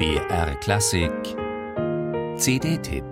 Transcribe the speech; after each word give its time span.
BR 0.00 0.54
Klassik 0.60 1.12
CD-Tipp 2.38 3.04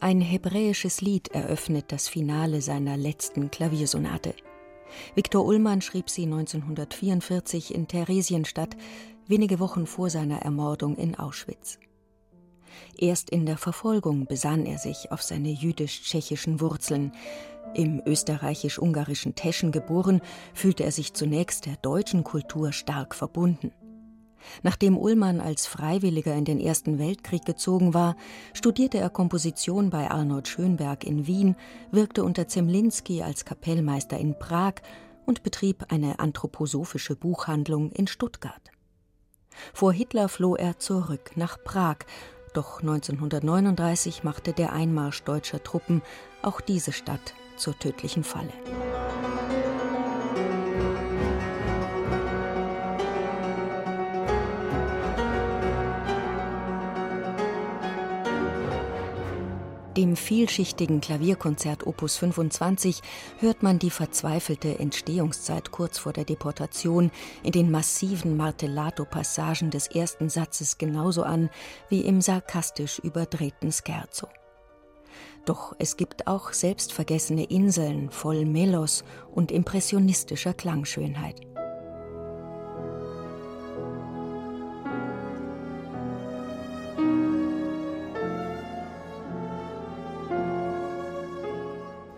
Ein 0.00 0.20
hebräisches 0.20 1.00
Lied 1.00 1.28
eröffnet 1.28 1.92
das 1.92 2.08
Finale 2.08 2.60
seiner 2.60 2.96
letzten 2.96 3.52
Klaviersonate. 3.52 4.34
Viktor 5.14 5.44
Ullmann 5.44 5.80
schrieb 5.80 6.10
sie 6.10 6.24
1944 6.24 7.72
in 7.72 7.86
Theresienstadt, 7.86 8.76
wenige 9.26 9.58
Wochen 9.60 9.86
vor 9.86 10.10
seiner 10.10 10.42
Ermordung 10.42 10.96
in 10.96 11.14
Auschwitz. 11.16 11.78
Erst 12.98 13.30
in 13.30 13.46
der 13.46 13.56
Verfolgung 13.56 14.26
besann 14.26 14.66
er 14.66 14.78
sich 14.78 15.10
auf 15.12 15.22
seine 15.22 15.50
jüdisch-tschechischen 15.50 16.60
Wurzeln. 16.60 17.12
Im 17.74 18.00
österreichisch-ungarischen 18.04 19.34
Teschen 19.34 19.72
geboren, 19.72 20.20
fühlte 20.54 20.84
er 20.84 20.92
sich 20.92 21.14
zunächst 21.14 21.66
der 21.66 21.76
deutschen 21.76 22.24
Kultur 22.24 22.72
stark 22.72 23.14
verbunden. 23.14 23.72
Nachdem 24.62 24.96
Ullmann 24.96 25.40
als 25.40 25.66
Freiwilliger 25.66 26.34
in 26.34 26.44
den 26.44 26.60
Ersten 26.60 26.98
Weltkrieg 26.98 27.44
gezogen 27.44 27.94
war, 27.94 28.16
studierte 28.52 28.98
er 28.98 29.10
Komposition 29.10 29.90
bei 29.90 30.10
Arnold 30.10 30.46
Schönberg 30.46 31.04
in 31.04 31.26
Wien, 31.26 31.56
wirkte 31.90 32.22
unter 32.22 32.46
Zemlinski 32.46 33.22
als 33.22 33.44
Kapellmeister 33.44 34.18
in 34.18 34.38
Prag 34.38 34.74
und 35.26 35.42
betrieb 35.42 35.86
eine 35.88 36.20
anthroposophische 36.20 37.16
Buchhandlung 37.16 37.90
in 37.90 38.06
Stuttgart. 38.06 38.70
Vor 39.74 39.92
Hitler 39.92 40.28
floh 40.28 40.56
er 40.56 40.78
zurück 40.78 41.32
nach 41.36 41.58
Prag, 41.62 41.98
doch 42.52 42.80
1939 42.80 44.24
machte 44.24 44.52
der 44.52 44.72
Einmarsch 44.72 45.22
deutscher 45.22 45.62
Truppen 45.62 46.02
auch 46.42 46.60
diese 46.60 46.92
Stadt 46.92 47.34
zur 47.56 47.78
tödlichen 47.78 48.24
Falle. 48.24 48.52
Dem 59.96 60.14
vielschichtigen 60.14 61.00
Klavierkonzert 61.00 61.86
Opus 61.86 62.18
25 62.18 63.00
hört 63.38 63.62
man 63.62 63.78
die 63.78 63.88
verzweifelte 63.88 64.78
Entstehungszeit 64.78 65.70
kurz 65.70 65.96
vor 65.96 66.12
der 66.12 66.26
Deportation 66.26 67.10
in 67.42 67.52
den 67.52 67.70
massiven 67.70 68.36
Martellato-Passagen 68.36 69.70
des 69.70 69.86
ersten 69.86 70.28
Satzes 70.28 70.76
genauso 70.76 71.22
an 71.22 71.48
wie 71.88 72.02
im 72.02 72.20
sarkastisch 72.20 72.98
überdrehten 72.98 73.72
Scherzo. 73.72 74.28
Doch 75.46 75.74
es 75.78 75.96
gibt 75.96 76.26
auch 76.26 76.52
selbstvergessene 76.52 77.44
Inseln 77.44 78.10
voll 78.10 78.44
Melos 78.44 79.02
und 79.34 79.50
impressionistischer 79.50 80.52
Klangschönheit. 80.52 81.55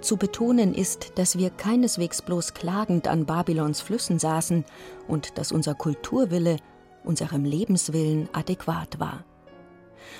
Zu 0.00 0.16
betonen 0.16 0.74
ist, 0.74 1.18
dass 1.18 1.36
wir 1.36 1.50
keineswegs 1.50 2.22
bloß 2.22 2.54
klagend 2.54 3.08
an 3.08 3.26
Babylons 3.26 3.80
Flüssen 3.80 4.18
saßen 4.18 4.64
und 5.08 5.38
dass 5.38 5.50
unser 5.50 5.74
Kulturwille 5.74 6.58
unserem 7.04 7.44
Lebenswillen 7.44 8.28
adäquat 8.32 9.00
war. 9.00 9.24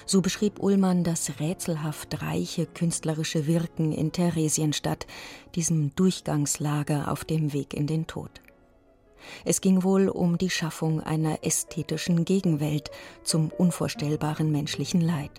So 0.04 0.20
beschrieb 0.20 0.60
Ullmann 0.60 1.04
das 1.04 1.38
rätselhaft 1.38 2.22
reiche 2.22 2.66
künstlerische 2.66 3.46
Wirken 3.46 3.92
in 3.92 4.12
Theresienstadt, 4.12 5.06
diesem 5.54 5.94
Durchgangslager 5.94 7.10
auf 7.10 7.24
dem 7.24 7.52
Weg 7.52 7.74
in 7.74 7.86
den 7.86 8.06
Tod. 8.06 8.30
Es 9.44 9.60
ging 9.60 9.82
wohl 9.82 10.08
um 10.08 10.38
die 10.38 10.50
Schaffung 10.50 11.00
einer 11.00 11.44
ästhetischen 11.44 12.24
Gegenwelt 12.24 12.90
zum 13.22 13.50
unvorstellbaren 13.50 14.50
menschlichen 14.50 15.00
Leid. 15.00 15.30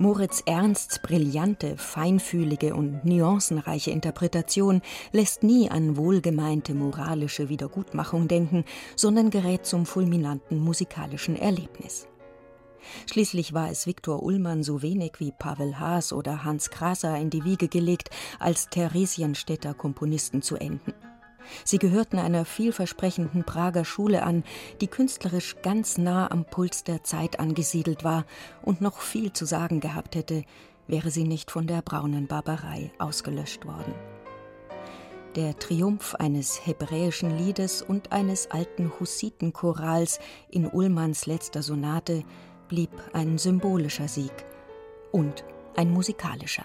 Moritz 0.00 0.42
Ernsts 0.46 0.98
brillante, 0.98 1.76
feinfühlige 1.76 2.74
und 2.74 3.04
nuancenreiche 3.04 3.90
Interpretation 3.90 4.80
lässt 5.12 5.42
nie 5.42 5.70
an 5.70 5.98
wohlgemeinte 5.98 6.72
moralische 6.72 7.50
Wiedergutmachung 7.50 8.26
denken, 8.26 8.64
sondern 8.96 9.28
gerät 9.28 9.66
zum 9.66 9.84
fulminanten 9.84 10.58
musikalischen 10.58 11.36
Erlebnis. 11.36 12.08
Schließlich 13.12 13.52
war 13.52 13.70
es 13.70 13.86
Viktor 13.86 14.22
Ullmann 14.22 14.62
so 14.62 14.80
wenig 14.80 15.16
wie 15.18 15.32
Pavel 15.32 15.78
Haas 15.78 16.14
oder 16.14 16.44
Hans 16.44 16.70
Krasser 16.70 17.18
in 17.18 17.28
die 17.28 17.44
Wiege 17.44 17.68
gelegt, 17.68 18.08
als 18.38 18.70
Theresienstädter 18.70 19.74
Komponisten 19.74 20.40
zu 20.40 20.56
enden. 20.56 20.94
Sie 21.64 21.78
gehörten 21.78 22.18
einer 22.18 22.44
vielversprechenden 22.44 23.44
Prager 23.44 23.84
Schule 23.84 24.22
an, 24.22 24.44
die 24.80 24.86
künstlerisch 24.86 25.56
ganz 25.62 25.98
nah 25.98 26.30
am 26.30 26.44
Puls 26.44 26.84
der 26.84 27.04
Zeit 27.04 27.40
angesiedelt 27.40 28.04
war 28.04 28.24
und 28.62 28.80
noch 28.80 29.00
viel 29.00 29.32
zu 29.32 29.44
sagen 29.44 29.80
gehabt 29.80 30.14
hätte, 30.14 30.44
wäre 30.86 31.10
sie 31.10 31.24
nicht 31.24 31.50
von 31.50 31.66
der 31.66 31.82
braunen 31.82 32.26
Barbarei 32.26 32.92
ausgelöscht 32.98 33.64
worden. 33.66 33.94
Der 35.36 35.56
Triumph 35.56 36.16
eines 36.16 36.66
hebräischen 36.66 37.38
Liedes 37.38 37.82
und 37.82 38.10
eines 38.10 38.50
alten 38.50 38.90
Hussitenchorals 38.98 40.18
in 40.50 40.66
Ullmanns 40.66 41.26
letzter 41.26 41.62
Sonate 41.62 42.24
blieb 42.68 42.90
ein 43.12 43.38
symbolischer 43.38 44.08
Sieg 44.08 44.32
und 45.12 45.44
ein 45.76 45.92
musikalischer. 45.92 46.64